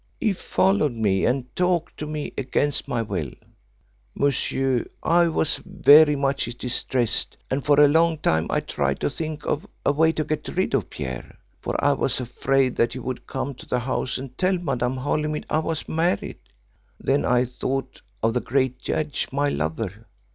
[0.19, 3.29] He followed me and talked to me against my will.
[4.15, 9.45] "Monsieur, I was very much distressed, and for a long time I tried to think
[9.45, 13.27] of a way to get rid of Pierre, for I was afraid that he would
[13.27, 16.39] come to the house and tell Madame Holymead I was married.
[16.99, 20.07] Then I thought of the great judge, my lover.